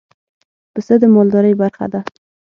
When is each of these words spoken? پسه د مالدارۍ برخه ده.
پسه 0.73 0.93
د 1.01 1.03
مالدارۍ 1.13 1.53
برخه 1.61 1.85
ده. 1.93 2.01